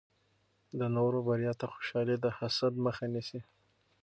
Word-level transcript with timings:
د 0.79 0.81
نورو 0.95 1.19
بریا 1.27 1.53
ته 1.59 1.65
خوشحالي 1.73 2.15
د 2.21 2.27
حسد 2.37 2.73
مخه 2.85 3.05
نیسي. 3.13 3.39